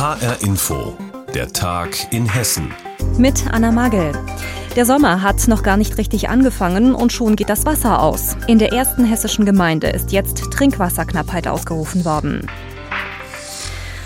HR 0.00 0.40
Info, 0.40 0.96
der 1.34 1.52
Tag 1.52 2.10
in 2.10 2.26
Hessen. 2.26 2.72
Mit 3.18 3.46
Anna 3.52 3.70
Magel. 3.70 4.12
Der 4.74 4.86
Sommer 4.86 5.20
hat 5.20 5.46
noch 5.46 5.62
gar 5.62 5.76
nicht 5.76 5.98
richtig 5.98 6.30
angefangen 6.30 6.94
und 6.94 7.12
schon 7.12 7.36
geht 7.36 7.50
das 7.50 7.66
Wasser 7.66 8.00
aus. 8.00 8.34
In 8.46 8.58
der 8.58 8.72
ersten 8.72 9.04
hessischen 9.04 9.44
Gemeinde 9.44 9.88
ist 9.88 10.10
jetzt 10.10 10.38
Trinkwasserknappheit 10.52 11.46
ausgerufen 11.46 12.06
worden. 12.06 12.46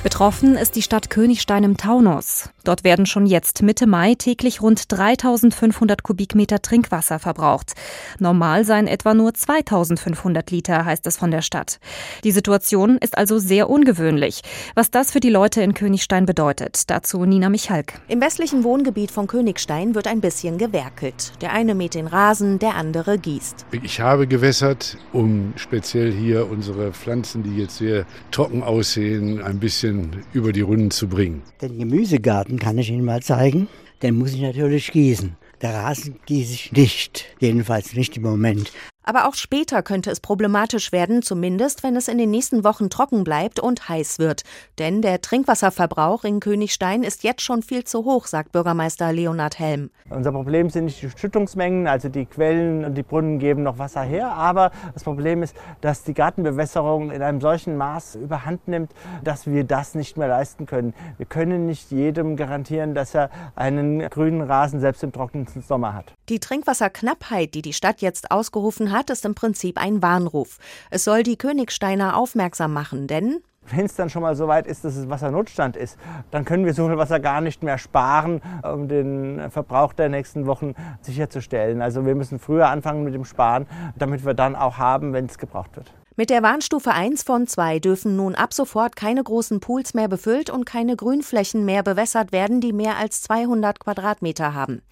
Betroffen 0.03 0.57
ist 0.57 0.75
die 0.75 0.83
Stadt 0.83 1.11
Königstein 1.11 1.63
im 1.63 1.77
Taunus. 1.77 2.51
Dort 2.65 2.85
werden 2.85 3.07
schon 3.07 3.27
jetzt 3.27 3.63
Mitte 3.63 3.87
Mai 3.87 4.15
täglich 4.15 4.63
rund 4.63 4.91
3500 4.91 6.03
Kubikmeter 6.03 6.63
Trinkwasser 6.63 7.19
verbraucht. 7.19 7.75
Normal 8.19 8.65
seien 8.65 8.87
etwa 8.87 9.15
nur 9.15 9.35
2500 9.35 10.51
Liter, 10.51 10.85
heißt 10.85 11.07
es 11.07 11.17
von 11.17 11.31
der 11.31 11.43
Stadt. 11.43 11.79
Die 12.25 12.33
Situation 12.33 12.99
ist 12.99 13.17
also 13.17 13.39
sehr 13.39 13.69
ungewöhnlich. 13.69 14.41
Was 14.75 14.91
das 14.91 15.13
für 15.13 15.21
die 15.21 15.31
Leute 15.31 15.63
in 15.63 15.75
Königstein 15.75 16.27
bedeutet, 16.27 16.91
dazu 16.91 17.25
Nina 17.25 17.51
Michalk. 17.51 18.01
Im 18.09 18.21
westlichen 18.21 18.65
Wohngebiet 18.65 19.11
von 19.11 19.27
Königstein 19.27 19.95
wird 19.95 20.07
ein 20.07 20.21
bisschen 20.21 20.59
gewerkelt. 20.59 21.33
Der 21.41 21.53
eine 21.53 21.75
mäht 21.75 21.95
den 21.95 22.07
Rasen, 22.07 22.59
der 22.59 22.75
andere 22.75 23.19
gießt. 23.19 23.67
Ich 23.83 24.01
habe 24.01 24.27
gewässert, 24.27 24.97
um 25.13 25.53
speziell 25.57 26.11
hier 26.11 26.51
unsere 26.51 26.93
Pflanzen, 26.93 27.43
die 27.43 27.59
jetzt 27.59 27.77
sehr 27.77 28.07
trocken 28.31 28.63
aussehen, 28.63 29.43
ein 29.43 29.61
bisschen 29.61 29.75
bisschen 29.85 30.25
über 30.33 30.53
die 30.53 30.61
Runden 30.61 30.91
zu 30.91 31.09
bringen. 31.09 31.43
Den 31.61 31.79
Gemüsegarten 31.79 32.54
kann 32.59 32.79
ich 32.79 32.91
Ihnen 32.91 33.05
mal 33.05 33.23
zeigen. 33.23 33.69
Den 34.03 34.17
muss 34.17 34.35
ich 34.35 34.41
natürlich 34.41 34.93
gießen. 34.93 35.37
Der 35.63 35.75
Rasen 35.75 36.21
gieße 36.27 36.53
ich 36.53 36.73
nicht, 36.73 37.27
jedenfalls 37.41 37.95
nicht 37.95 38.17
im 38.17 38.25
Moment. 38.25 38.73
Aber 39.05 39.29
auch 39.29 39.35
später 39.35 39.83
könnte 39.83 40.11
es 40.11 40.19
problematisch 40.19 40.91
werden, 40.91 41.23
zumindest 41.23 41.83
wenn 41.83 41.95
es 41.95 42.09
in 42.09 42.17
den 42.17 42.31
nächsten 42.31 42.65
Wochen 42.65 42.89
trocken 42.89 43.23
bleibt 43.23 43.61
und 43.61 43.89
heiß 43.89 44.19
wird. 44.19 44.43
Denn 44.79 45.03
der 45.03 45.21
Trinkwasserverbrauch 45.21 46.25
in 46.25 46.41
Königstein 46.41 47.03
ist 47.03 47.23
jetzt 47.23 47.43
schon 47.43 47.63
viel 47.63 47.85
zu 47.85 48.07
hoch, 48.07 48.27
sagt 48.27 48.53
Bürgermeister 48.53 49.13
Leonhard 49.13 49.59
Helm. 49.59 49.91
Unser 50.09 50.33
Problem 50.33 50.71
sind 50.71 50.87
nicht 50.87 51.03
die 51.03 51.11
Schüttungsmengen, 51.11 51.87
also 51.87 52.09
die 52.09 52.25
Quellen 52.25 52.87
und 52.87 52.95
die 52.95 53.03
Brunnen 53.03 53.39
geben 53.39 53.63
noch 53.63 53.79
Wasser 53.79 54.03
her. 54.03 54.33
Aber 54.33 54.71
das 54.95 55.05
Problem 55.05 55.43
ist, 55.43 55.55
dass 55.83 56.03
die 56.03 56.15
Gartenbewässerung 56.15 57.11
in 57.11 57.21
einem 57.21 57.43
solchen 57.43 57.77
Maß 57.77 58.15
überhand 58.15 58.67
nimmt, 58.69 58.93
dass 59.23 59.47
wir 59.47 59.65
das 59.65 59.95
nicht 59.95 60.17
mehr 60.17 60.29
leisten 60.29 60.65
können. 60.65 60.95
Wir 61.19 61.27
können 61.27 61.67
nicht 61.67 61.91
jedem 61.91 62.37
garantieren, 62.37 62.95
dass 62.95 63.15
er 63.15 63.29
einen 63.55 64.09
grünen 64.09 64.41
Rasen 64.41 64.81
selbst 64.81 65.03
im 65.03 65.13
trockenen 65.13 65.47
Sommer 65.67 65.93
hat. 65.93 66.15
Die 66.31 66.41
Trinkwasserknappheit, 66.41 67.55
die 67.55 67.61
die 67.61 67.75
Stadt 67.75 68.01
jetzt 68.01 68.31
ausgerufen 68.31 68.93
hat, 68.93 68.94
hat, 68.95 69.11
ist 69.11 69.27
im 69.27 69.35
Prinzip 69.35 69.79
ein 69.79 70.01
Warnruf. 70.01 70.59
Es 70.91 71.05
soll 71.05 71.23
die 71.23 71.37
Königsteiner 71.37 72.17
aufmerksam 72.17 72.73
machen, 72.73 73.07
denn 73.07 73.43
wenn 73.71 73.87
es 73.87 73.95
dann 73.95 74.11
schon 74.11 74.23
mal 74.23 74.37
so 74.37 74.49
weit 74.49 74.67
ist, 74.67 74.85
dass 74.85 74.97
es 74.97 75.09
Wassernotstand 75.09 75.77
ist, 75.77 75.99
dann 76.31 76.45
können 76.45 76.65
wir 76.65 76.75
so 76.75 76.87
viel 76.87 76.99
Wasser 76.99 77.21
gar 77.21 77.41
nicht 77.41 77.63
mehr 77.63 77.79
sparen, 77.79 78.43
um 78.63 78.89
den 78.89 79.51
Verbrauch 79.51 79.93
der 79.93 80.09
nächsten 80.09 80.47
Wochen 80.47 80.75
sicherzustellen. 81.01 81.81
Also 81.81 82.05
wir 82.05 82.15
müssen 82.15 82.39
früher 82.39 82.69
anfangen 82.69 83.05
mit 83.05 83.15
dem 83.15 83.25
Sparen, 83.25 83.67
damit 83.97 84.25
wir 84.25 84.35
dann 84.35 84.57
auch 84.57 84.79
haben, 84.79 85.13
wenn 85.13 85.27
es 85.27 85.39
gebraucht 85.39 85.77
wird. 85.77 85.93
Mit 86.17 86.31
der 86.31 86.45
Warnstufe 86.45 86.93
1 86.93 87.25
von 87.25 87.49
2 87.49 87.81
dürfen 87.81 88.15
nun 88.15 88.37
ab 88.37 88.55
sofort 88.55 88.95
keine 88.95 89.25
großen 89.25 89.59
Pools 89.59 89.95
mehr 89.95 90.07
befüllt 90.07 90.49
und 90.49 90.65
keine 90.65 90.95
Grünflächen 90.95 91.65
mehr 91.65 91.83
bewässert 91.83 92.31
werden, 92.31 92.61
die 92.61 92.73
mehr 92.73 92.99
als 92.99 93.23
200 93.23 93.81
Quadratmeter 93.81 94.55
haben. 94.55 94.83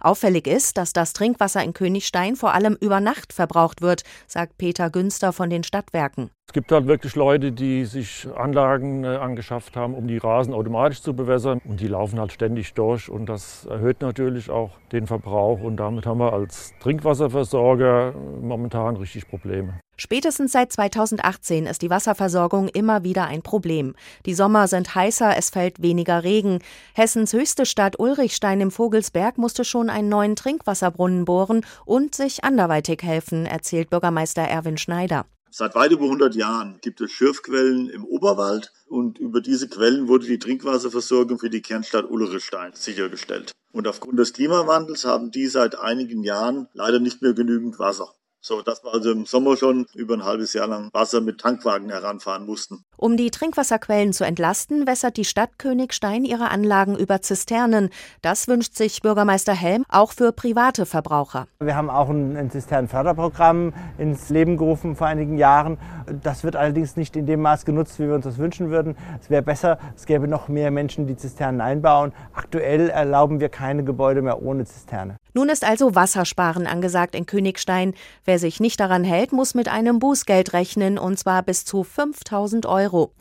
Auffällig 0.00 0.46
ist, 0.46 0.76
dass 0.76 0.92
das 0.92 1.12
Trinkwasser 1.12 1.62
in 1.62 1.74
Königstein 1.74 2.36
vor 2.36 2.54
allem 2.54 2.76
über 2.80 3.00
Nacht 3.00 3.32
verbraucht 3.32 3.82
wird, 3.82 4.02
sagt 4.26 4.58
Peter 4.58 4.90
Günster 4.90 5.32
von 5.32 5.50
den 5.50 5.62
Stadtwerken. 5.62 6.30
Es 6.50 6.54
gibt 6.54 6.72
halt 6.72 6.88
wirklich 6.88 7.14
Leute, 7.14 7.52
die 7.52 7.84
sich 7.84 8.26
Anlagen 8.34 9.04
äh, 9.04 9.06
angeschafft 9.06 9.76
haben, 9.76 9.94
um 9.94 10.08
die 10.08 10.18
Rasen 10.18 10.52
automatisch 10.52 11.00
zu 11.00 11.14
bewässern. 11.14 11.60
Und 11.64 11.78
die 11.78 11.86
laufen 11.86 12.18
halt 12.18 12.32
ständig 12.32 12.74
durch. 12.74 13.08
Und 13.08 13.26
das 13.26 13.66
erhöht 13.66 14.00
natürlich 14.00 14.50
auch 14.50 14.72
den 14.90 15.06
Verbrauch. 15.06 15.60
Und 15.60 15.76
damit 15.76 16.06
haben 16.06 16.18
wir 16.18 16.32
als 16.32 16.74
Trinkwasserversorger 16.80 18.14
momentan 18.42 18.96
richtig 18.96 19.28
Probleme. 19.28 19.78
Spätestens 20.02 20.52
seit 20.52 20.72
2018 20.72 21.66
ist 21.66 21.82
die 21.82 21.90
Wasserversorgung 21.90 22.68
immer 22.68 23.04
wieder 23.04 23.26
ein 23.26 23.42
Problem. 23.42 23.94
Die 24.24 24.32
Sommer 24.32 24.66
sind 24.66 24.94
heißer, 24.94 25.36
es 25.36 25.50
fällt 25.50 25.82
weniger 25.82 26.24
Regen. 26.24 26.60
Hessens 26.94 27.34
höchste 27.34 27.66
Stadt 27.66 28.00
Ulrichstein 28.00 28.62
im 28.62 28.70
Vogelsberg 28.70 29.36
musste 29.36 29.62
schon 29.62 29.90
einen 29.90 30.08
neuen 30.08 30.36
Trinkwasserbrunnen 30.36 31.26
bohren 31.26 31.66
und 31.84 32.14
sich 32.14 32.44
anderweitig 32.44 33.02
helfen, 33.02 33.44
erzählt 33.44 33.90
Bürgermeister 33.90 34.40
Erwin 34.40 34.78
Schneider. 34.78 35.26
Seit 35.50 35.74
weit 35.74 35.90
über 35.90 36.04
100 36.04 36.34
Jahren 36.34 36.78
gibt 36.80 37.02
es 37.02 37.12
Schürfquellen 37.12 37.90
im 37.90 38.06
Oberwald 38.06 38.72
und 38.88 39.18
über 39.18 39.42
diese 39.42 39.68
Quellen 39.68 40.08
wurde 40.08 40.24
die 40.24 40.38
Trinkwasserversorgung 40.38 41.38
für 41.38 41.50
die 41.50 41.60
Kernstadt 41.60 42.10
Ulrichstein 42.10 42.72
sichergestellt. 42.72 43.52
Und 43.70 43.86
aufgrund 43.86 44.18
des 44.18 44.32
Klimawandels 44.32 45.04
haben 45.04 45.30
die 45.30 45.46
seit 45.46 45.78
einigen 45.78 46.24
Jahren 46.24 46.68
leider 46.72 47.00
nicht 47.00 47.20
mehr 47.20 47.34
genügend 47.34 47.78
Wasser 47.78 48.14
so 48.40 48.62
dass 48.62 48.82
wir 48.82 48.92
also 48.92 49.12
im 49.12 49.26
Sommer 49.26 49.56
schon 49.56 49.86
über 49.94 50.14
ein 50.14 50.24
halbes 50.24 50.52
Jahr 50.52 50.66
lang 50.66 50.90
Wasser 50.92 51.20
mit 51.20 51.40
Tankwagen 51.40 51.90
heranfahren 51.90 52.46
mussten. 52.46 52.84
Um 52.96 53.16
die 53.16 53.30
Trinkwasserquellen 53.30 54.12
zu 54.12 54.24
entlasten, 54.24 54.86
wässert 54.86 55.16
die 55.16 55.24
Stadt 55.24 55.58
Königstein 55.58 56.24
ihre 56.24 56.50
Anlagen 56.50 56.96
über 56.96 57.22
Zisternen. 57.22 57.90
Das 58.22 58.48
wünscht 58.48 58.74
sich 58.74 59.02
Bürgermeister 59.02 59.54
Helm 59.54 59.84
auch 59.88 60.12
für 60.12 60.32
private 60.32 60.86
Verbraucher. 60.86 61.46
Wir 61.60 61.76
haben 61.76 61.90
auch 61.90 62.08
ein 62.08 62.50
Zisternenförderprogramm 62.50 63.72
ins 63.98 64.28
Leben 64.28 64.56
gerufen 64.56 64.96
vor 64.96 65.06
einigen 65.06 65.38
Jahren. 65.38 65.78
Das 66.22 66.44
wird 66.44 66.56
allerdings 66.56 66.96
nicht 66.96 67.16
in 67.16 67.26
dem 67.26 67.40
Maß 67.40 67.64
genutzt, 67.64 67.98
wie 67.98 68.06
wir 68.06 68.14
uns 68.14 68.24
das 68.24 68.38
wünschen 68.38 68.70
würden. 68.70 68.96
Es 69.20 69.30
wäre 69.30 69.42
besser, 69.42 69.78
es 69.96 70.06
gäbe 70.06 70.28
noch 70.28 70.48
mehr 70.48 70.70
Menschen, 70.70 71.06
die 71.06 71.16
Zisternen 71.16 71.60
einbauen. 71.60 72.12
Aktuell 72.34 72.90
erlauben 72.90 73.40
wir 73.40 73.48
keine 73.48 73.84
Gebäude 73.84 74.22
mehr 74.22 74.42
ohne 74.42 74.64
Zisterne. 74.64 75.16
Nun 75.32 75.48
ist 75.48 75.64
also 75.64 75.94
Wassersparen 75.94 76.66
angesagt 76.66 77.14
in 77.14 77.26
Königstein. 77.26 77.94
Wer 78.24 78.38
sich 78.38 78.60
nicht 78.60 78.80
daran 78.80 79.04
hält, 79.04 79.32
muss 79.32 79.54
mit 79.54 79.68
einem 79.68 79.98
Bußgeld 79.98 80.52
rechnen, 80.52 80.98
und 80.98 81.18
zwar 81.18 81.42
bis 81.42 81.64
zu 81.64 81.84
5000 81.84 82.66
Euro. 82.66 83.12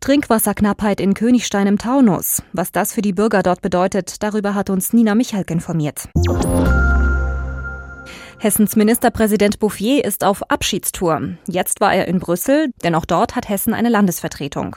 Trinkwasserknappheit 0.00 1.00
in 1.00 1.14
Königstein 1.14 1.66
im 1.66 1.78
Taunus. 1.78 2.42
Was 2.52 2.72
das 2.72 2.92
für 2.92 3.02
die 3.02 3.12
Bürger 3.12 3.42
dort 3.42 3.62
bedeutet, 3.62 4.22
darüber 4.22 4.54
hat 4.54 4.70
uns 4.70 4.92
Nina 4.92 5.14
Michalk 5.14 5.50
informiert. 5.50 6.08
Hessens 8.42 8.74
Ministerpräsident 8.74 9.60
Bouffier 9.60 10.04
ist 10.04 10.24
auf 10.24 10.50
Abschiedstour. 10.50 11.36
Jetzt 11.46 11.80
war 11.80 11.94
er 11.94 12.08
in 12.08 12.18
Brüssel, 12.18 12.72
denn 12.82 12.96
auch 12.96 13.04
dort 13.04 13.36
hat 13.36 13.48
Hessen 13.48 13.72
eine 13.72 13.88
Landesvertretung. 13.88 14.74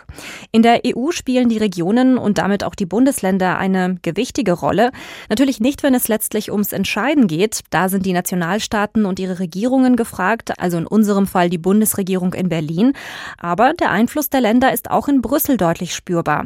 In 0.52 0.62
der 0.62 0.82
EU 0.86 1.10
spielen 1.10 1.50
die 1.50 1.58
Regionen 1.58 2.20
und 2.20 2.38
damit 2.38 2.64
auch 2.64 2.76
die 2.76 2.86
Bundesländer 2.86 3.58
eine 3.58 3.98
gewichtige 4.04 4.52
Rolle. 4.52 4.92
Natürlich 5.30 5.60
nicht, 5.62 5.82
wenn 5.82 5.96
es 5.96 6.08
letztlich 6.08 6.52
ums 6.52 6.74
Entscheiden 6.74 7.26
geht. 7.26 7.62
Da 7.72 7.90
sind 7.90 8.06
die 8.06 8.14
Nationalstaaten 8.14 9.04
und 9.04 9.20
ihre 9.20 9.40
Regierungen 9.40 9.96
gefragt, 9.96 10.60
also 10.60 10.78
in 10.78 10.86
unserem 10.86 11.26
Fall 11.26 11.50
die 11.50 11.58
Bundesregierung 11.58 12.36
in 12.36 12.50
Berlin. 12.50 12.94
Aber 13.40 13.74
der 13.74 13.90
Einfluss 13.90 14.30
der 14.30 14.42
Länder 14.42 14.74
ist 14.74 14.92
auch 14.92 15.08
in 15.08 15.24
Brüssel 15.24 15.58
deutlich 15.58 15.96
spürbar. 15.96 16.46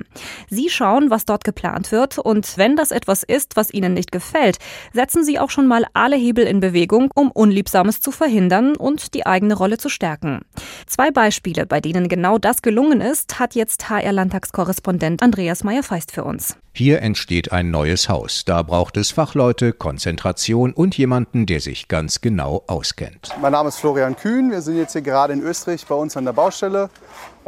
Sie 0.49 0.69
schauen, 0.69 1.09
was 1.09 1.25
dort 1.25 1.43
geplant 1.43 1.91
wird 1.91 2.17
und 2.17 2.57
wenn 2.57 2.77
das 2.77 2.91
etwas 2.91 3.23
ist, 3.23 3.57
was 3.57 3.73
ihnen 3.73 3.93
nicht 3.93 4.13
gefällt, 4.13 4.57
setzen 4.93 5.25
sie 5.25 5.37
auch 5.37 5.49
schon 5.49 5.67
mal 5.67 5.85
alle 5.91 6.15
Hebel 6.15 6.45
in 6.45 6.61
Bewegung, 6.61 7.08
um 7.15 7.31
Unliebsames 7.31 8.01
zu 8.01 8.11
verhindern 8.11 8.75
und 8.75 9.13
die 9.13 9.25
eigene 9.25 9.53
Rolle 9.53 9.77
zu 9.77 9.89
stärken. 9.89 10.41
Zwei 10.87 11.11
Beispiele, 11.11 11.65
bei 11.65 11.81
denen 11.81 12.07
genau 12.07 12.37
das 12.37 12.61
gelungen 12.61 13.01
ist, 13.01 13.39
hat 13.39 13.55
jetzt 13.55 13.89
HR-Landtagskorrespondent 13.89 15.21
Andreas 15.21 15.63
Meyer-Feist 15.63 16.11
für 16.11 16.23
uns. 16.23 16.57
Hier 16.73 17.01
entsteht 17.01 17.51
ein 17.51 17.71
neues 17.71 18.07
Haus. 18.09 18.45
Da 18.45 18.61
braucht 18.61 18.95
es 18.97 19.11
Fachleute, 19.11 19.73
Konzentration 19.73 20.71
und 20.71 20.97
jemanden, 20.97 21.45
der 21.45 21.59
sich 21.59 21.87
ganz 21.87 22.21
genau 22.21 22.63
auskennt. 22.67 23.29
Mein 23.41 23.51
Name 23.51 23.69
ist 23.69 23.79
Florian 23.79 24.15
Kühn. 24.15 24.51
Wir 24.51 24.61
sind 24.61 24.77
jetzt 24.77 24.93
hier 24.93 25.01
gerade 25.01 25.33
in 25.33 25.41
Österreich 25.41 25.85
bei 25.85 25.95
uns 25.95 26.15
an 26.15 26.25
der 26.25 26.33
Baustelle. 26.33 26.89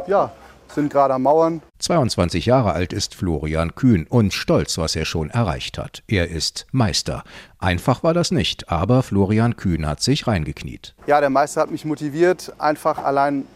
Ja, 0.06 0.32
sind 0.74 0.92
gerade 0.92 1.14
am 1.14 1.22
Mauern. 1.22 1.62
22 1.78 2.46
Jahre 2.46 2.72
alt 2.72 2.92
ist 2.92 3.14
Florian 3.14 3.74
Kühn 3.74 4.06
und 4.08 4.32
stolz, 4.32 4.78
was 4.78 4.96
er 4.96 5.04
schon 5.04 5.30
erreicht 5.30 5.78
hat. 5.78 6.02
Er 6.06 6.28
ist 6.28 6.66
Meister. 6.72 7.24
Einfach 7.58 8.02
war 8.02 8.14
das 8.14 8.30
nicht, 8.30 8.70
aber 8.70 9.02
Florian 9.02 9.56
Kühn 9.56 9.86
hat 9.86 10.00
sich 10.00 10.26
reingekniet. 10.26 10.94
Ja, 11.06 11.20
der 11.20 11.30
Meister 11.30 11.60
hat 11.60 11.70
mich 11.70 11.84
motiviert, 11.84 12.52
einfach 12.58 12.98
allein, 12.98 13.46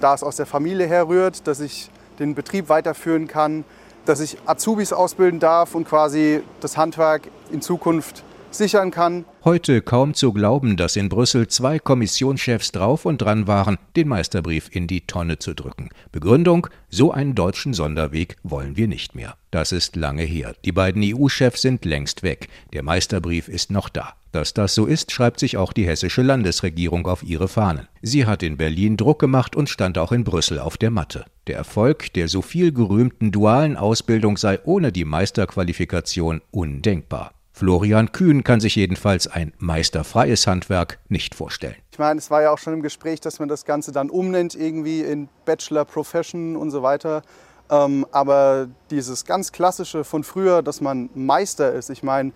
da 0.00 0.14
es 0.14 0.22
aus 0.22 0.36
der 0.36 0.46
Familie 0.46 0.86
herrührt, 0.86 1.46
dass 1.46 1.60
ich 1.60 1.90
den 2.18 2.34
Betrieb 2.34 2.68
weiterführen 2.68 3.28
kann, 3.28 3.64
dass 4.04 4.20
ich 4.20 4.38
Azubis 4.46 4.92
ausbilden 4.92 5.40
darf 5.40 5.74
und 5.74 5.88
quasi 5.88 6.42
das 6.60 6.76
Handwerk 6.76 7.22
in 7.50 7.62
Zukunft 7.62 8.22
sichern 8.54 8.90
kann. 8.90 9.24
Heute 9.44 9.82
kaum 9.82 10.14
zu 10.14 10.32
glauben, 10.32 10.76
dass 10.76 10.96
in 10.96 11.08
Brüssel 11.08 11.48
zwei 11.48 11.78
Kommissionschefs 11.78 12.72
drauf 12.72 13.04
und 13.04 13.18
dran 13.18 13.46
waren, 13.46 13.78
den 13.96 14.08
Meisterbrief 14.08 14.68
in 14.72 14.86
die 14.86 15.02
Tonne 15.02 15.38
zu 15.38 15.54
drücken. 15.54 15.90
Begründung, 16.12 16.68
so 16.88 17.12
einen 17.12 17.34
deutschen 17.34 17.74
Sonderweg 17.74 18.36
wollen 18.42 18.76
wir 18.76 18.88
nicht 18.88 19.14
mehr. 19.14 19.36
Das 19.50 19.72
ist 19.72 19.96
lange 19.96 20.22
her. 20.22 20.54
Die 20.64 20.72
beiden 20.72 21.02
EU-Chefs 21.04 21.62
sind 21.62 21.84
längst 21.84 22.22
weg. 22.22 22.48
Der 22.72 22.82
Meisterbrief 22.82 23.48
ist 23.48 23.70
noch 23.70 23.88
da. 23.88 24.14
Dass 24.32 24.52
das 24.52 24.74
so 24.74 24.86
ist, 24.86 25.12
schreibt 25.12 25.38
sich 25.38 25.56
auch 25.56 25.72
die 25.72 25.86
hessische 25.86 26.22
Landesregierung 26.22 27.06
auf 27.06 27.22
ihre 27.22 27.46
Fahnen. 27.46 27.86
Sie 28.02 28.26
hat 28.26 28.42
in 28.42 28.56
Berlin 28.56 28.96
Druck 28.96 29.20
gemacht 29.20 29.54
und 29.54 29.68
stand 29.68 29.96
auch 29.96 30.10
in 30.10 30.24
Brüssel 30.24 30.58
auf 30.58 30.76
der 30.76 30.90
Matte. 30.90 31.24
Der 31.46 31.56
Erfolg 31.56 32.12
der 32.14 32.26
so 32.26 32.42
viel 32.42 32.72
gerühmten 32.72 33.30
dualen 33.30 33.76
Ausbildung 33.76 34.36
sei 34.36 34.58
ohne 34.64 34.90
die 34.90 35.04
Meisterqualifikation 35.04 36.40
undenkbar. 36.50 37.32
Florian 37.56 38.10
Kühn 38.10 38.42
kann 38.42 38.58
sich 38.58 38.74
jedenfalls 38.74 39.28
ein 39.28 39.52
meisterfreies 39.58 40.48
Handwerk 40.48 40.98
nicht 41.08 41.36
vorstellen. 41.36 41.76
Ich 41.92 42.00
meine, 42.00 42.18
es 42.18 42.28
war 42.28 42.42
ja 42.42 42.50
auch 42.50 42.58
schon 42.58 42.72
im 42.72 42.82
Gespräch, 42.82 43.20
dass 43.20 43.38
man 43.38 43.48
das 43.48 43.64
Ganze 43.64 43.92
dann 43.92 44.10
umnennt, 44.10 44.56
irgendwie 44.56 45.02
in 45.02 45.28
Bachelor 45.44 45.84
Profession 45.84 46.56
und 46.56 46.72
so 46.72 46.82
weiter. 46.82 47.22
Ähm, 47.70 48.06
aber 48.10 48.66
dieses 48.90 49.24
ganz 49.24 49.52
klassische 49.52 50.02
von 50.02 50.24
früher, 50.24 50.62
dass 50.62 50.80
man 50.80 51.10
Meister 51.14 51.72
ist, 51.72 51.90
ich 51.90 52.02
meine, 52.02 52.32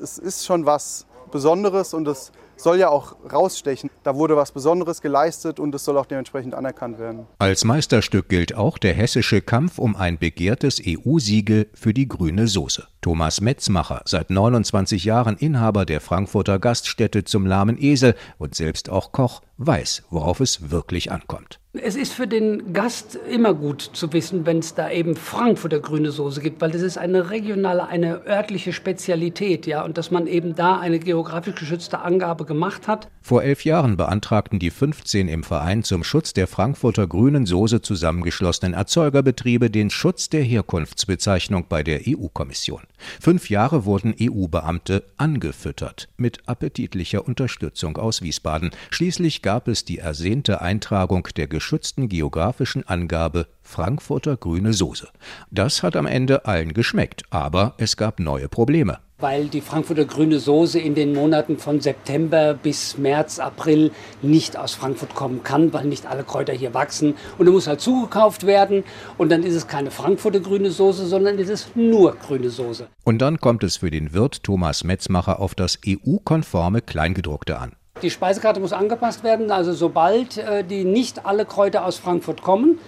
es 0.00 0.18
ist 0.18 0.46
schon 0.46 0.66
was 0.66 1.04
Besonderes 1.32 1.92
und 1.92 2.06
es 2.06 2.30
soll 2.56 2.78
ja 2.78 2.90
auch 2.90 3.16
rausstechen. 3.32 3.90
Da 4.02 4.14
wurde 4.14 4.36
was 4.36 4.52
Besonderes 4.52 5.00
geleistet 5.00 5.58
und 5.58 5.74
es 5.74 5.84
soll 5.84 5.96
auch 5.98 6.06
dementsprechend 6.06 6.54
anerkannt 6.54 6.98
werden. 6.98 7.26
Als 7.38 7.64
Meisterstück 7.64 8.28
gilt 8.28 8.54
auch 8.54 8.78
der 8.78 8.94
hessische 8.94 9.40
Kampf 9.40 9.78
um 9.78 9.96
ein 9.96 10.18
begehrtes 10.18 10.80
EU-Siegel 10.84 11.68
für 11.74 11.94
die 11.94 12.06
grüne 12.06 12.46
Soße. 12.46 12.86
Thomas 13.00 13.40
Metzmacher, 13.40 14.02
seit 14.04 14.28
29 14.30 15.04
Jahren 15.04 15.36
Inhaber 15.36 15.86
der 15.86 16.00
Frankfurter 16.00 16.58
Gaststätte 16.58 17.24
zum 17.24 17.46
lahmen 17.46 17.80
Esel 17.80 18.14
und 18.38 18.54
selbst 18.54 18.90
auch 18.90 19.12
Koch, 19.12 19.40
weiß, 19.56 20.04
worauf 20.10 20.40
es 20.40 20.70
wirklich 20.70 21.10
ankommt. 21.10 21.60
Es 21.72 21.94
ist 21.94 22.12
für 22.12 22.26
den 22.26 22.72
Gast 22.72 23.16
immer 23.30 23.54
gut 23.54 23.80
zu 23.80 24.12
wissen, 24.12 24.44
wenn 24.44 24.58
es 24.58 24.74
da 24.74 24.90
eben 24.90 25.14
Frankfurter 25.14 25.78
grüne 25.78 26.10
Soße 26.10 26.40
gibt, 26.40 26.60
weil 26.60 26.72
das 26.72 26.82
ist 26.82 26.98
eine 26.98 27.30
regionale, 27.30 27.86
eine 27.86 28.26
örtliche 28.26 28.72
Spezialität, 28.72 29.66
ja, 29.66 29.84
und 29.84 29.96
dass 29.96 30.10
man 30.10 30.26
eben 30.26 30.56
da 30.56 30.80
eine 30.80 30.98
geografisch 30.98 31.54
geschützte 31.54 32.00
Angabe 32.00 32.44
gemacht 32.44 32.88
hat. 32.88 33.08
Vor 33.22 33.44
elf 33.44 33.64
Jahren 33.64 33.96
beantragten 33.96 34.58
die 34.58 34.70
15 34.70 35.28
im 35.28 35.44
Verein 35.44 35.84
zum 35.84 36.02
Schutz 36.02 36.32
der 36.32 36.48
Frankfurter 36.48 37.06
grünen 37.06 37.46
Soße 37.46 37.82
zusammengeschlossenen 37.82 38.74
Erzeugerbetriebe 38.74 39.70
den 39.70 39.90
Schutz 39.90 40.28
der 40.28 40.42
Herkunftsbezeichnung 40.42 41.66
bei 41.68 41.84
der 41.84 42.00
EU-Kommission. 42.04 42.82
Fünf 43.20 43.50
Jahre 43.50 43.84
wurden 43.84 44.14
EU-Beamte 44.20 45.04
angefüttert 45.16 46.08
mit 46.16 46.48
appetitlicher 46.48 47.26
Unterstützung 47.26 47.96
aus 47.96 48.22
Wiesbaden. 48.22 48.70
Schließlich 48.90 49.42
gab 49.42 49.68
es 49.68 49.84
die 49.84 49.98
ersehnte 49.98 50.60
Eintragung 50.60 51.28
der 51.36 51.46
geschützten 51.46 52.08
geografischen 52.08 52.86
Angabe 52.86 53.46
Frankfurter 53.62 54.36
grüne 54.36 54.72
Soße. 54.72 55.08
Das 55.50 55.82
hat 55.82 55.96
am 55.96 56.06
Ende 56.06 56.44
allen 56.46 56.74
geschmeckt, 56.74 57.24
aber 57.30 57.74
es 57.78 57.96
gab 57.96 58.20
neue 58.20 58.48
Probleme 58.48 58.98
weil 59.20 59.46
die 59.46 59.60
Frankfurter 59.60 60.04
grüne 60.04 60.38
Soße 60.38 60.78
in 60.78 60.94
den 60.94 61.14
Monaten 61.14 61.58
von 61.58 61.80
September 61.80 62.54
bis 62.54 62.98
März, 62.98 63.38
April 63.38 63.90
nicht 64.22 64.56
aus 64.56 64.74
Frankfurt 64.74 65.14
kommen 65.14 65.42
kann, 65.42 65.72
weil 65.72 65.86
nicht 65.86 66.06
alle 66.06 66.24
Kräuter 66.24 66.52
hier 66.52 66.74
wachsen. 66.74 67.14
Und 67.38 67.46
er 67.46 67.52
muss 67.52 67.66
halt 67.66 67.80
zugekauft 67.80 68.46
werden 68.46 68.84
und 69.18 69.30
dann 69.30 69.42
ist 69.42 69.54
es 69.54 69.66
keine 69.66 69.90
Frankfurter 69.90 70.40
grüne 70.40 70.70
Soße, 70.70 71.06
sondern 71.06 71.38
es 71.38 71.48
ist 71.48 71.76
nur 71.76 72.16
grüne 72.16 72.50
Soße. 72.50 72.86
Und 73.04 73.18
dann 73.18 73.38
kommt 73.38 73.64
es 73.64 73.76
für 73.76 73.90
den 73.90 74.12
Wirt 74.12 74.42
Thomas 74.42 74.84
Metzmacher 74.84 75.40
auf 75.40 75.54
das 75.54 75.78
EU-konforme 75.86 76.80
Kleingedruckte 76.80 77.58
an. 77.58 77.72
Die 78.02 78.10
Speisekarte 78.10 78.60
muss 78.60 78.72
angepasst 78.72 79.24
werden, 79.24 79.50
also 79.50 79.72
sobald 79.72 80.38
äh, 80.38 80.64
die 80.64 80.84
nicht 80.84 81.26
alle 81.26 81.44
Kräuter 81.44 81.84
aus 81.84 81.98
Frankfurt 81.98 82.40
kommen, 82.40 82.78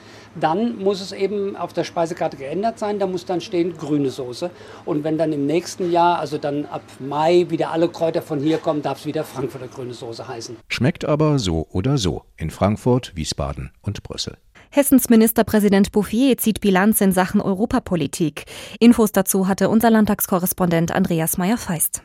dann 0.41 0.79
muss 0.79 1.01
es 1.01 1.13
eben 1.13 1.57
auf 1.57 1.73
der 1.73 1.85
Speisekarte 1.85 2.37
geändert 2.37 2.79
sein. 2.79 2.99
Da 2.99 3.07
muss 3.07 3.25
dann 3.25 3.41
stehen 3.41 3.77
grüne 3.77 4.11
Soße. 4.11 4.51
Und 4.85 5.05
wenn 5.05 5.19
dann 5.19 5.33
im 5.33 5.47
nächsten 5.47 5.91
Jahr, 5.91 6.19
also 6.19 6.39
dann 6.39 6.67
ab 6.67 6.83
Mai, 6.99 7.47
wieder 7.49 7.71
alle 7.71 7.89
Kräuter 7.89 8.23
von 8.23 8.41
hier 8.41 8.59
kommen, 8.59 8.83
darf 8.83 9.01
es 9.01 9.07
wieder 9.07 9.25
Frankfurter 9.25 9.69
grüne 9.69 9.95
Soße 9.95 10.27
heißen. 10.27 10.57
Schmeckt 10.69 11.05
aber 11.05 11.39
so 11.39 11.67
oder 11.71 11.99
so 11.99 12.23
in 12.37 12.51
Frankfurt, 12.51 13.13
Wiesbaden 13.15 13.71
und 13.83 14.03
Brüssel. 14.03 14.37
Hessens 14.71 15.11
Ministerpräsident 15.11 15.93
Bouffier 15.93 16.39
zieht 16.39 16.63
Bilanz 16.63 17.03
in 17.03 17.13
Sachen 17.13 17.43
Europapolitik. 17.43 18.45
Infos 18.81 19.13
dazu 19.13 19.47
hatte 19.47 19.69
unser 19.69 19.91
Landtagskorrespondent 19.91 20.93
Andreas 20.93 21.37
Meyer-Feist. 21.37 22.03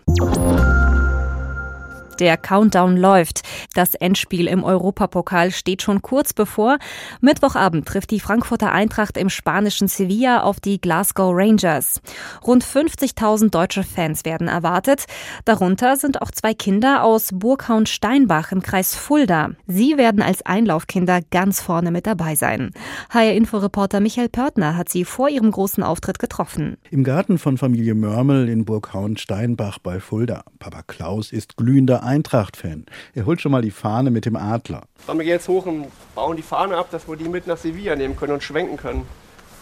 Der 2.20 2.36
Countdown 2.38 2.98
läuft. 2.98 3.42
Das 3.76 3.94
Endspiel 3.94 4.48
im 4.48 4.64
Europapokal 4.64 5.52
steht 5.52 5.84
schon 5.84 6.02
kurz 6.02 6.34
bevor. 6.34 6.78
Mittwochabend 7.22 7.88
trifft 7.88 8.12
die 8.12 8.20
Frankfurter 8.20 8.72
Eintracht 8.72 9.18
im 9.18 9.30
spanischen 9.30 9.88
Sevilla 9.88 10.42
auf 10.42 10.60
die 10.60 10.82
Glasgow 10.82 11.32
Rangers. 11.34 12.02
Rund 12.46 12.64
50.000 12.64 13.52
deutsche 13.52 13.84
Fans 13.84 14.26
werden 14.26 14.48
erwartet. 14.48 15.06
Darunter 15.46 15.96
sind 15.96 16.22
auch 16.22 16.32
zwei 16.32 16.54
Kinder 16.54 17.04
aus 17.04 17.30
Burghaun-Steinbach 17.34 18.52
im 18.52 18.64
Kreis 18.64 18.96
Fulda. 18.96 19.52
Sie 19.68 19.98
werden 19.98 20.22
als 20.24 20.44
Einlaufkinder 20.46 21.20
ganz 21.30 21.62
vorne 21.62 21.92
mit 21.92 22.08
dabei 22.08 22.36
sein. 22.36 22.72
HR-Inforeporter 23.12 24.00
Michael 24.00 24.30
Pörtner 24.30 24.76
hat 24.76 24.90
sie 24.90 25.06
vor 25.06 25.30
ihrem 25.30 25.52
großen 25.52 25.84
Auftritt 25.84 26.18
getroffen. 26.18 26.78
Im 26.90 27.04
Garten 27.04 27.38
von 27.38 27.58
Familie 27.58 27.94
Mörmel 27.94 28.50
in 28.50 28.66
Burghaun-Steinbach 28.66 29.80
bei 29.80 30.00
Fulda. 30.00 30.44
Papa 30.58 30.82
Klaus 30.88 31.32
ist 31.32 31.58
glühender 31.58 32.04
Eintracht-Fan. 32.08 32.86
Er 33.14 33.26
holt 33.26 33.42
schon 33.42 33.52
mal 33.52 33.62
die 33.62 33.72
Fahne 33.72 34.10
mit 34.10 34.26
dem 34.26 34.36
Adler. 34.36 34.84
wir 35.06 35.16
gehen 35.16 35.28
jetzt 35.28 35.48
hoch 35.48 35.66
und 35.66 35.92
bauen 36.16 36.36
die 36.38 36.44
Fahne 36.44 36.78
ab, 36.78 36.90
dass 36.92 37.08
wir 37.08 37.16
die 37.16 37.30
mit 37.30 37.46
nach 37.46 37.58
Sevilla 37.58 37.96
nehmen 37.96 38.16
können 38.16 38.34
und 38.34 38.44
schwenken 38.44 38.78
können. 38.78 39.06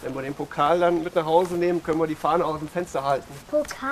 Wenn 0.04 0.14
wir 0.14 0.22
den 0.22 0.34
Pokal 0.34 0.80
dann 0.80 1.04
mit 1.04 1.16
nach 1.16 1.26
Hause 1.26 1.56
nehmen, 1.56 1.82
können 1.82 2.00
wir 2.00 2.08
die 2.08 2.16
Fahne 2.16 2.46
aus 2.46 2.60
dem 2.60 2.68
Fenster 2.68 3.04
halten. 3.04 3.34
Pokal? 3.50 3.90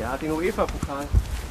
Ja, 0.00 0.16
den 0.16 0.32
UEFA-Pokal. 0.32 1.06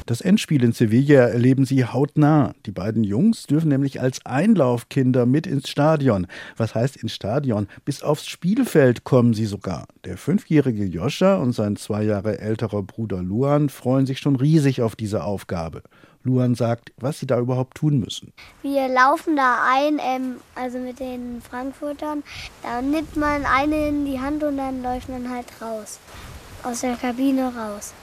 Das 0.06 0.20
Endspiel 0.20 0.62
in 0.62 0.72
Sevilla 0.72 1.28
erleben 1.28 1.64
sie 1.64 1.86
hautnah. 1.86 2.52
Die 2.66 2.72
beiden 2.72 3.04
Jungs 3.04 3.44
dürfen 3.44 3.70
nämlich 3.70 4.02
als 4.02 4.26
Einlaufkinder 4.26 5.24
mit 5.24 5.46
ins 5.46 5.70
Stadion. 5.70 6.26
Was 6.58 6.74
heißt 6.74 6.96
ins 6.96 7.14
Stadion? 7.14 7.68
Bis 7.86 8.02
aufs 8.02 8.26
Spielfeld 8.26 9.04
kommen 9.04 9.32
sie 9.32 9.46
sogar. 9.46 9.86
Der 10.04 10.18
fünfjährige 10.18 10.84
Joscha 10.84 11.36
und 11.36 11.52
sein 11.52 11.76
zwei 11.76 12.02
Jahre 12.02 12.38
älterer 12.38 12.82
Bruder 12.82 13.22
Luan 13.22 13.70
freuen 13.70 14.04
sich 14.04 14.18
schon 14.18 14.36
riesig 14.36 14.82
auf 14.82 14.94
diese 14.94 15.24
Aufgabe. 15.24 15.82
Luan 16.22 16.54
sagt, 16.54 16.92
was 16.98 17.18
sie 17.18 17.26
da 17.26 17.38
überhaupt 17.38 17.78
tun 17.78 17.98
müssen. 17.98 18.34
Wir 18.60 18.88
laufen 18.88 19.36
da 19.36 19.58
ein, 19.66 19.98
ähm, 20.02 20.36
also 20.54 20.78
mit 20.78 21.00
den 21.00 21.40
Frankfurtern. 21.40 22.22
Da 22.62 22.82
nimmt 22.82 23.16
man 23.16 23.46
eine 23.46 23.88
in 23.88 24.04
die 24.04 24.20
Hand 24.20 24.42
und 24.42 24.58
dann 24.58 24.82
läuft 24.82 25.08
man 25.08 25.30
halt 25.30 25.46
raus. 25.62 25.98
Aus 26.62 26.82
der 26.82 26.96
Kabine 26.96 27.50
raus. 27.56 27.94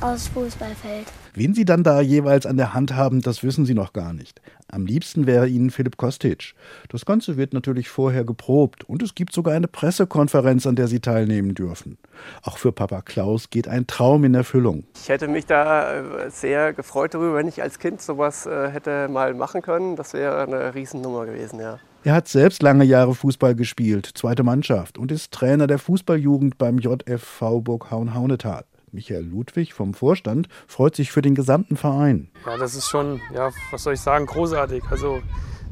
Aus 0.00 0.28
Fußballfeld. 0.28 1.06
Wen 1.36 1.52
sie 1.52 1.64
dann 1.64 1.82
da 1.82 2.00
jeweils 2.00 2.46
an 2.46 2.56
der 2.56 2.74
Hand 2.74 2.94
haben, 2.94 3.20
das 3.20 3.42
wissen 3.42 3.66
sie 3.66 3.74
noch 3.74 3.92
gar 3.92 4.12
nicht. 4.12 4.40
Am 4.68 4.86
liebsten 4.86 5.26
wäre 5.26 5.48
ihnen 5.48 5.70
Philipp 5.70 5.96
Kostic. 5.96 6.54
Das 6.90 7.04
Ganze 7.04 7.36
wird 7.36 7.52
natürlich 7.52 7.88
vorher 7.88 8.22
geprobt 8.22 8.84
und 8.84 9.02
es 9.02 9.16
gibt 9.16 9.32
sogar 9.32 9.52
eine 9.54 9.66
Pressekonferenz, 9.66 10.64
an 10.64 10.76
der 10.76 10.86
sie 10.86 11.00
teilnehmen 11.00 11.54
dürfen. 11.54 11.98
Auch 12.42 12.56
für 12.56 12.70
Papa 12.70 13.02
Klaus 13.02 13.50
geht 13.50 13.66
ein 13.66 13.88
Traum 13.88 14.22
in 14.22 14.34
Erfüllung. 14.34 14.84
Ich 14.94 15.08
hätte 15.08 15.26
mich 15.26 15.44
da 15.44 15.92
äh, 15.94 16.30
sehr 16.30 16.72
gefreut 16.72 17.14
darüber, 17.14 17.34
wenn 17.34 17.48
ich 17.48 17.60
als 17.60 17.80
Kind 17.80 18.00
sowas 18.00 18.46
äh, 18.46 18.68
hätte 18.70 19.08
mal 19.08 19.34
machen 19.34 19.60
können. 19.60 19.96
Das 19.96 20.12
wäre 20.12 20.40
eine 20.40 20.72
Riesennummer 20.76 21.26
gewesen, 21.26 21.58
ja. 21.58 21.80
Er 22.04 22.14
hat 22.14 22.28
selbst 22.28 22.62
lange 22.62 22.84
Jahre 22.84 23.14
Fußball 23.14 23.56
gespielt, 23.56 24.08
zweite 24.14 24.44
Mannschaft 24.44 24.98
und 24.98 25.10
ist 25.10 25.32
Trainer 25.32 25.66
der 25.66 25.78
Fußballjugend 25.78 26.58
beim 26.58 26.78
JFV 26.78 27.60
Burghaun-Haunetal. 27.60 28.64
Michael 28.94 29.24
Ludwig 29.24 29.74
vom 29.74 29.92
Vorstand 29.92 30.48
freut 30.68 30.94
sich 30.94 31.10
für 31.10 31.20
den 31.20 31.34
gesamten 31.34 31.76
Verein. 31.76 32.30
Ja, 32.46 32.56
das 32.56 32.74
ist 32.74 32.88
schon, 32.88 33.20
ja, 33.34 33.50
was 33.70 33.82
soll 33.82 33.94
ich 33.94 34.00
sagen, 34.00 34.26
großartig. 34.26 34.84
Also 34.88 35.20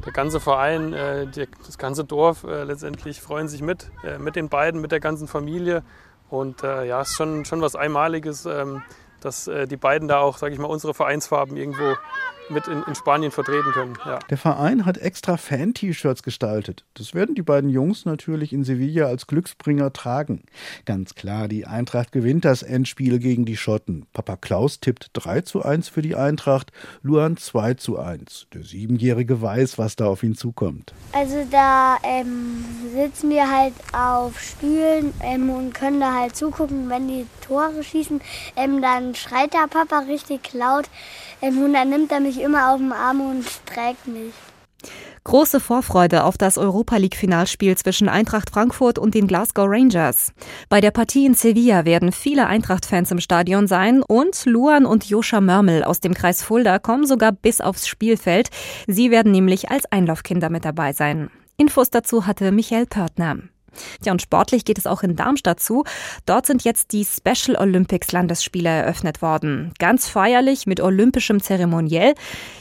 der 0.05 0.11
ganze 0.11 0.41
Verein, 0.41 0.93
äh, 0.93 1.27
das 1.65 1.77
ganze 1.77 2.03
Dorf 2.03 2.43
äh, 2.43 2.65
letztendlich 2.65 3.21
freuen 3.21 3.47
sich 3.47 3.61
mit, 3.61 3.89
äh, 4.03 4.17
mit 4.17 4.35
den 4.35 4.49
beiden, 4.49 4.81
mit 4.81 4.91
der 4.91 4.99
ganzen 4.99 5.27
Familie. 5.27 5.83
Und 6.29 6.63
ja, 6.63 6.99
es 6.99 7.09
ist 7.09 7.15
schon, 7.15 7.45
schon 7.45 7.61
was 7.61 7.75
Einmaliges, 7.75 8.47
ähm, 8.47 8.81
dass 9.21 9.47
die 9.69 9.77
beiden 9.77 10.07
da 10.07 10.17
auch, 10.17 10.37
sage 10.37 10.51
ich 10.51 10.59
mal, 10.59 10.65
unsere 10.65 10.95
Vereinsfarben 10.95 11.55
irgendwo 11.57 11.95
mit 12.49 12.67
in, 12.67 12.83
in 12.83 12.95
Spanien 12.95 13.31
vertreten 13.31 13.71
können. 13.71 13.93
Ja. 14.05 14.19
Der 14.29 14.37
Verein 14.37 14.85
hat 14.85 14.97
extra 14.97 15.37
Fan-T-Shirts 15.37 16.23
gestaltet. 16.23 16.83
Das 16.93 17.13
werden 17.13 17.35
die 17.35 17.41
beiden 17.41 17.69
Jungs 17.69 18.05
natürlich 18.05 18.53
in 18.53 18.63
Sevilla 18.63 19.07
als 19.07 19.27
Glücksbringer 19.27 19.93
tragen. 19.93 20.43
Ganz 20.85 21.15
klar, 21.15 21.47
die 21.47 21.65
Eintracht 21.65 22.11
gewinnt 22.11 22.45
das 22.45 22.63
Endspiel 22.63 23.19
gegen 23.19 23.45
die 23.45 23.57
Schotten. 23.57 24.05
Papa 24.13 24.35
Klaus 24.35 24.79
tippt 24.79 25.11
3 25.13 25.41
zu 25.41 25.63
1 25.63 25.89
für 25.89 26.01
die 26.01 26.15
Eintracht, 26.15 26.71
Luan 27.01 27.37
2 27.37 27.75
zu 27.75 27.99
1. 27.99 28.47
Der 28.53 28.63
Siebenjährige 28.63 29.41
weiß, 29.41 29.77
was 29.77 29.95
da 29.95 30.05
auf 30.05 30.23
ihn 30.23 30.35
zukommt. 30.35 30.93
Also 31.11 31.45
da 31.51 31.97
ähm, 32.03 32.63
sitzen 32.93 33.29
wir 33.29 33.49
halt 33.49 33.73
auf 33.93 34.39
Stühlen 34.39 35.13
ähm, 35.21 35.49
und 35.49 35.73
können 35.73 35.99
da 35.99 36.13
halt 36.13 36.35
zugucken, 36.35 36.89
wenn 36.89 37.07
die 37.07 37.25
Tore 37.45 37.83
schießen. 37.83 38.21
Ähm, 38.55 38.81
dann 38.81 39.15
schreit 39.15 39.53
der 39.53 39.67
Papa 39.67 39.99
richtig 39.99 40.53
laut. 40.53 40.85
Ähm, 41.41 41.63
und 41.63 41.73
dann 41.73 41.89
nimmt 41.89 42.11
er 42.11 42.19
mich 42.19 42.39
immer 42.39 42.71
auf 42.71 42.77
den 42.79 42.91
Arm 42.91 43.21
und 43.21 43.45
trägt 43.65 44.07
mich. 44.07 44.33
Große 45.25 45.61
Vorfreude 45.61 46.25
auf 46.25 46.37
das 46.37 46.57
Europa 46.57 46.97
League 46.97 47.15
Finalspiel 47.15 47.77
zwischen 47.77 48.09
Eintracht 48.09 48.49
Frankfurt 48.49 48.99
und 48.99 49.15
den 49.15 49.25
Glasgow 49.25 49.65
Rangers. 49.69 50.33
Bei 50.67 50.81
der 50.81 50.91
Partie 50.91 51.25
in 51.25 51.33
Sevilla 51.33 51.85
werden 51.85 52.11
viele 52.11 52.47
Eintracht-Fans 52.47 53.09
im 53.11 53.19
Stadion 53.21 53.67
sein 53.67 54.03
und 54.03 54.45
Luan 54.45 54.85
und 54.85 55.05
Joscha 55.05 55.39
Mörmel 55.39 55.85
aus 55.85 56.01
dem 56.01 56.13
Kreis 56.13 56.43
Fulda 56.43 56.77
kommen 56.77 57.07
sogar 57.07 57.31
bis 57.31 57.61
aufs 57.61 57.87
Spielfeld. 57.87 58.49
Sie 58.85 59.11
werden 59.11 59.31
nämlich 59.31 59.71
als 59.71 59.89
Einlaufkinder 59.91 60.49
mit 60.49 60.65
dabei 60.65 60.91
sein. 60.91 61.29
Infos 61.55 61.89
dazu 61.89 62.25
hatte 62.25 62.51
Michael 62.51 62.85
Pörtner. 62.85 63.37
Ja, 64.03 64.11
und 64.11 64.21
sportlich 64.21 64.65
geht 64.65 64.77
es 64.77 64.87
auch 64.87 65.03
in 65.03 65.15
Darmstadt 65.15 65.59
zu. 65.59 65.83
Dort 66.25 66.45
sind 66.45 66.63
jetzt 66.63 66.91
die 66.91 67.05
Special 67.05 67.57
Olympics 67.57 68.11
Landesspiele 68.11 68.69
eröffnet 68.69 69.21
worden. 69.21 69.73
Ganz 69.79 70.07
feierlich 70.07 70.65
mit 70.65 70.79
olympischem 70.79 71.41
Zeremoniell. 71.41 72.13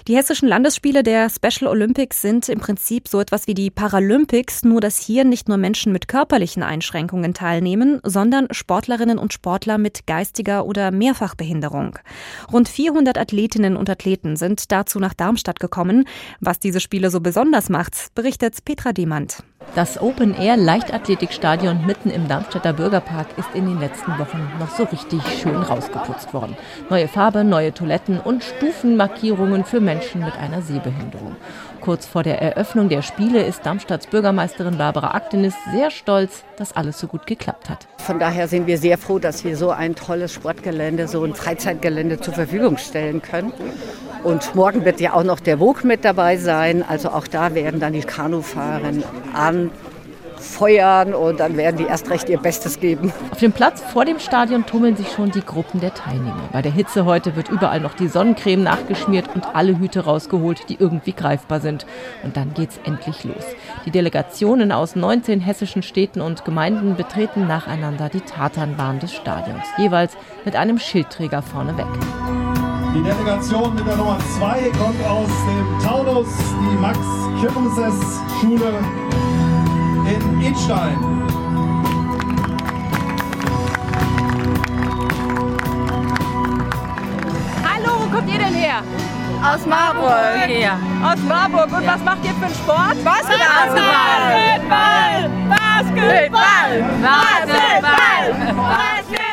Die 0.08 0.16
hessischen 0.16 0.48
Landesspiele 0.48 1.02
der 1.02 1.28
Special 1.30 1.70
Olympics 1.70 2.20
sind 2.20 2.48
im 2.48 2.60
Prinzip 2.60 3.08
so 3.08 3.20
etwas 3.20 3.46
wie 3.46 3.54
die 3.54 3.70
Paralympics, 3.70 4.64
nur 4.64 4.80
dass 4.80 4.98
hier 4.98 5.24
nicht 5.24 5.48
nur 5.48 5.56
Menschen 5.56 5.92
mit 5.92 6.08
körperlichen 6.08 6.62
Einschränkungen 6.62 7.34
teilnehmen, 7.34 8.00
sondern 8.02 8.48
Sportlerinnen 8.50 9.18
und 9.18 9.32
Sportler 9.32 9.78
mit 9.78 10.06
geistiger 10.06 10.66
oder 10.66 10.90
Mehrfachbehinderung. 10.90 11.98
Rund 12.52 12.68
400 12.68 13.18
Athletinnen 13.18 13.76
und 13.76 13.88
Athleten 13.90 14.36
sind 14.36 14.72
dazu 14.72 14.98
nach 14.98 15.14
Darmstadt 15.14 15.60
gekommen. 15.60 16.04
Was 16.40 16.58
diese 16.58 16.80
Spiele 16.80 17.10
so 17.10 17.20
besonders 17.20 17.68
macht, 17.68 18.14
berichtet 18.14 18.64
Petra 18.64 18.92
Demand. 18.92 19.42
Das 19.74 19.98
Open-Air-Leichtathletikstadion 21.02 21.84
mitten 21.84 22.10
im 22.10 22.28
Darmstädter 22.28 22.72
Bürgerpark 22.72 23.26
ist 23.36 23.48
in 23.54 23.66
den 23.66 23.80
letzten 23.80 24.18
Wochen 24.18 24.48
noch 24.60 24.70
so 24.70 24.84
richtig 24.84 25.20
schön 25.40 25.56
rausgeputzt 25.56 26.32
worden. 26.32 26.56
Neue 26.90 27.08
Farbe, 27.08 27.42
neue 27.42 27.74
Toiletten 27.74 28.20
und 28.20 28.44
Stufenmarkierungen 28.44 29.64
für 29.64 29.80
Menschen 29.80 30.24
mit 30.24 30.36
einer 30.36 30.62
Sehbehinderung. 30.62 31.34
Kurz 31.80 32.06
vor 32.06 32.22
der 32.22 32.40
Eröffnung 32.40 32.88
der 32.88 33.02
Spiele 33.02 33.42
ist 33.42 33.66
Darmstadts 33.66 34.06
Bürgermeisterin 34.06 34.78
Barbara 34.78 35.14
Aktenis 35.14 35.54
sehr 35.72 35.90
stolz, 35.90 36.44
dass 36.56 36.76
alles 36.76 37.00
so 37.00 37.08
gut 37.08 37.26
geklappt 37.26 37.68
hat. 37.68 37.88
Von 37.98 38.20
daher 38.20 38.46
sind 38.46 38.68
wir 38.68 38.78
sehr 38.78 38.96
froh, 38.96 39.18
dass 39.18 39.44
wir 39.44 39.56
so 39.56 39.70
ein 39.70 39.96
tolles 39.96 40.32
Sportgelände, 40.32 41.08
so 41.08 41.24
ein 41.24 41.34
Freizeitgelände 41.34 42.20
zur 42.20 42.34
Verfügung 42.34 42.76
stellen 42.76 43.20
können. 43.20 43.52
Und 44.22 44.54
morgen 44.54 44.84
wird 44.84 45.00
ja 45.00 45.14
auch 45.14 45.24
noch 45.24 45.40
der 45.40 45.58
Wog 45.58 45.82
mit 45.82 46.04
dabei 46.04 46.36
sein. 46.36 46.84
Also 46.88 47.08
auch 47.08 47.26
da 47.26 47.56
werden 47.56 47.80
dann 47.80 47.92
die 47.92 48.02
Kanufahren 48.02 49.02
anfeuern 50.42 51.14
und 51.14 51.38
dann 51.38 51.56
werden 51.56 51.76
die 51.76 51.84
erst 51.84 52.10
recht 52.10 52.28
ihr 52.28 52.38
Bestes 52.38 52.80
geben. 52.80 53.12
Auf 53.30 53.38
dem 53.38 53.52
Platz 53.52 53.80
vor 53.80 54.04
dem 54.04 54.18
Stadion 54.18 54.66
tummeln 54.66 54.96
sich 54.96 55.12
schon 55.12 55.30
die 55.30 55.44
Gruppen 55.44 55.80
der 55.80 55.94
Teilnehmer. 55.94 56.48
Bei 56.52 56.62
der 56.62 56.72
Hitze 56.72 57.04
heute 57.04 57.36
wird 57.36 57.48
überall 57.48 57.78
noch 57.80 57.94
die 57.94 58.08
Sonnencreme 58.08 58.64
nachgeschmiert 58.64 59.32
und 59.34 59.46
alle 59.54 59.78
Hüte 59.78 60.00
rausgeholt, 60.00 60.68
die 60.68 60.76
irgendwie 60.80 61.12
greifbar 61.12 61.60
sind. 61.60 61.86
Und 62.24 62.36
dann 62.36 62.54
geht's 62.54 62.80
endlich 62.84 63.22
los. 63.22 63.44
Die 63.86 63.92
Delegationen 63.92 64.72
aus 64.72 64.96
19 64.96 65.38
hessischen 65.40 65.84
Städten 65.84 66.20
und 66.20 66.44
Gemeinden 66.44 66.96
betreten 66.96 67.46
nacheinander 67.46 68.08
die 68.08 68.22
Tatanbahn 68.22 68.98
des 68.98 69.12
Stadions, 69.12 69.64
jeweils 69.78 70.16
mit 70.44 70.56
einem 70.56 70.80
Schildträger 70.80 71.42
vorneweg. 71.42 71.86
Die 72.94 73.02
Delegation 73.02 73.74
mit 73.74 73.86
der 73.86 73.96
Nummer 73.96 74.18
2 74.38 74.70
kommt 74.78 75.06
aus 75.06 75.30
dem 75.46 75.78
Taunus, 75.82 76.28
die 76.60 76.76
Max-Kirmses-Schule 76.78 78.72
in 80.14 80.42
Idstein. 80.42 80.98
Hallo, 87.64 87.92
wo 88.00 88.14
kommt 88.14 88.28
ihr 88.28 88.38
denn 88.38 88.54
her? 88.54 88.82
Aus 89.42 89.66
Marburg. 89.66 90.46
Her. 90.46 90.78
Aus 91.02 91.18
Marburg. 91.26 91.72
Und 91.72 91.86
was 91.86 92.02
macht 92.04 92.24
ihr 92.24 92.34
für 92.34 92.46
einen 92.46 92.54
Sport? 92.54 93.04
Basketball. 93.04 93.74
Basketball. 94.44 95.30
Basketball. 95.48 96.82
Basketball. 97.02 98.34
Basketball. 98.52 99.31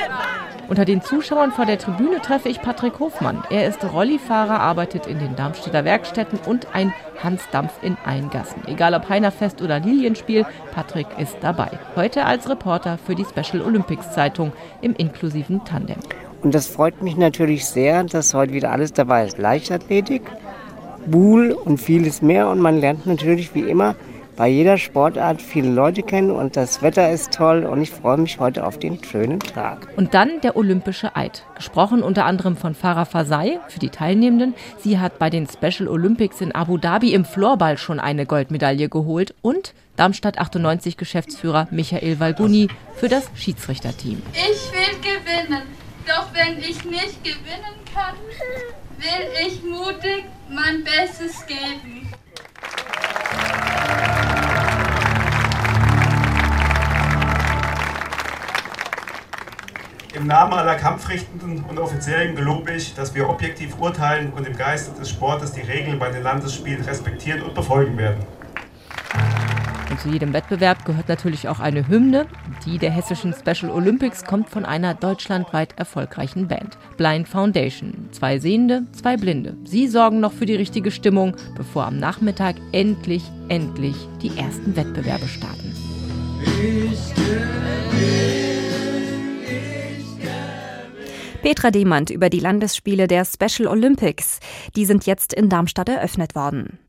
Unter 0.69 0.85
den 0.85 1.01
Zuschauern 1.01 1.51
vor 1.51 1.65
der 1.65 1.79
Tribüne 1.79 2.21
treffe 2.21 2.47
ich 2.47 2.61
Patrick 2.61 2.99
Hofmann. 2.99 3.43
Er 3.49 3.67
ist 3.67 3.83
Rollifahrer, 3.83 4.59
arbeitet 4.59 5.07
in 5.07 5.17
den 5.17 5.35
Darmstädter 5.35 5.83
Werkstätten 5.83 6.37
und 6.45 6.67
ein 6.75 6.93
Hansdampf 7.23 7.71
in 7.81 7.97
Eingassen. 8.05 8.61
Egal 8.67 8.93
ob 8.93 9.09
Heinerfest 9.09 9.63
oder 9.63 9.79
Lilienspiel, 9.79 10.45
Patrick 10.71 11.07
ist 11.17 11.37
dabei. 11.41 11.71
Heute 11.95 12.23
als 12.25 12.47
Reporter 12.47 12.99
für 13.03 13.15
die 13.15 13.25
Special 13.25 13.63
Olympics 13.65 14.11
Zeitung 14.11 14.53
im 14.81 14.93
inklusiven 14.93 15.65
Tandem. 15.65 15.97
Und 16.43 16.53
das 16.53 16.67
freut 16.67 17.01
mich 17.01 17.17
natürlich 17.17 17.65
sehr, 17.65 18.03
dass 18.03 18.35
heute 18.35 18.53
wieder 18.53 18.71
alles 18.71 18.93
dabei 18.93 19.25
ist. 19.25 19.39
Leichtathletik, 19.39 20.21
Buhl 21.07 21.51
und 21.51 21.79
vieles 21.79 22.21
mehr. 22.21 22.47
Und 22.47 22.59
man 22.59 22.79
lernt 22.79 23.07
natürlich 23.07 23.55
wie 23.55 23.67
immer 23.67 23.95
bei 24.39 24.47
jeder 24.47 24.77
Sportart 24.77 25.41
viele 25.41 25.69
Leute 25.69 26.01
kennen 26.01 26.31
und 26.31 26.55
das 26.55 26.81
Wetter 26.81 27.11
ist 27.11 27.33
toll 27.33 27.65
und 27.65 27.81
ich 27.81 27.91
freue 27.91 28.15
mich 28.15 28.39
heute 28.39 28.65
auf 28.65 28.79
den 28.79 29.03
schönen 29.03 29.41
Tag. 29.41 29.89
Und 29.97 30.13
dann 30.13 30.39
der 30.39 30.55
Olympische 30.55 31.13
Eid. 31.17 31.43
Gesprochen 31.55 32.01
unter 32.01 32.23
anderem 32.23 32.55
von 32.55 32.73
Farah 32.73 33.03
Fasai 33.03 33.59
für 33.67 33.79
die 33.79 33.89
Teilnehmenden. 33.89 34.53
Sie 34.77 34.97
hat 34.97 35.19
bei 35.19 35.29
den 35.29 35.45
Special 35.45 35.89
Olympics 35.89 36.39
in 36.39 36.55
Abu 36.55 36.77
Dhabi 36.77 37.13
im 37.13 37.25
Floorball 37.25 37.77
schon 37.77 37.99
eine 37.99 38.25
Goldmedaille 38.25 38.87
geholt 38.87 39.35
und 39.41 39.73
Darmstadt 39.97 40.37
98 40.37 40.95
Geschäftsführer 40.95 41.67
Michael 41.69 42.21
Valguni 42.21 42.69
für 42.95 43.09
das 43.09 43.29
Schiedsrichterteam. 43.35 44.21
Ich 44.31 44.71
will 44.71 45.01
gewinnen, 45.01 45.63
doch 46.07 46.27
wenn 46.33 46.59
ich 46.59 46.85
nicht 46.85 47.21
gewinnen 47.25 47.75
kann, 47.93 48.15
will 48.99 49.47
ich 49.49 49.61
mutig 49.63 50.23
mein 50.49 50.85
Bestes 50.85 51.45
geben. 51.45 52.07
Namen 60.29 60.53
aller 60.53 60.75
Kampfrichtenden 60.75 61.65
und 61.67 61.79
Offiziellen 61.79 62.35
gelobe 62.35 62.71
ich, 62.73 62.93
dass 62.93 63.15
wir 63.15 63.27
objektiv 63.27 63.79
urteilen 63.79 64.31
und 64.31 64.47
im 64.47 64.55
Geiste 64.55 64.91
des 64.97 65.09
Sportes 65.09 65.53
die 65.53 65.61
Regeln 65.61 65.97
bei 65.97 66.11
den 66.11 66.21
Landesspielen 66.21 66.83
respektieren 66.83 67.41
und 67.41 67.55
befolgen 67.55 67.97
werden. 67.97 68.19
Und 69.89 69.99
zu 69.99 70.09
jedem 70.09 70.31
Wettbewerb 70.31 70.85
gehört 70.85 71.09
natürlich 71.09 71.47
auch 71.47 71.59
eine 71.59 71.87
Hymne. 71.87 72.27
Die 72.63 72.77
der 72.77 72.91
hessischen 72.91 73.33
Special 73.33 73.71
Olympics 73.71 74.23
kommt 74.23 74.49
von 74.49 74.65
einer 74.65 74.93
deutschlandweit 74.93 75.73
erfolgreichen 75.79 76.47
Band. 76.47 76.77
Blind 76.95 77.27
Foundation. 77.27 78.09
Zwei 78.11 78.37
Sehende, 78.37 78.83
zwei 78.91 79.17
Blinde. 79.17 79.57
Sie 79.63 79.87
sorgen 79.87 80.19
noch 80.19 80.33
für 80.33 80.45
die 80.45 80.55
richtige 80.55 80.91
Stimmung, 80.91 81.35
bevor 81.57 81.87
am 81.87 81.97
Nachmittag 81.97 82.55
endlich, 82.71 83.23
endlich 83.47 83.95
die 84.21 84.37
ersten 84.37 84.75
Wettbewerbe 84.75 85.27
starten. 85.27 85.75
Petra 91.41 91.71
Demand 91.71 92.09
über 92.09 92.29
die 92.29 92.39
Landesspiele 92.39 93.07
der 93.07 93.23
Special 93.25 93.67
Olympics. 93.67 94.39
Die 94.75 94.85
sind 94.85 95.05
jetzt 95.05 95.33
in 95.33 95.49
Darmstadt 95.49 95.89
eröffnet 95.89 96.35
worden. 96.35 96.79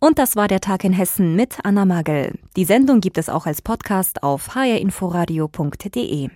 Und 0.00 0.18
das 0.18 0.36
war 0.36 0.48
der 0.48 0.60
Tag 0.60 0.84
in 0.84 0.92
Hessen 0.92 1.36
mit 1.36 1.58
Anna 1.62 1.84
Magel. 1.84 2.38
Die 2.56 2.64
Sendung 2.64 3.00
gibt 3.00 3.16
es 3.16 3.28
auch 3.28 3.46
als 3.46 3.62
Podcast 3.62 4.22
auf 4.22 4.54
hrinforadio.de. 4.54 6.30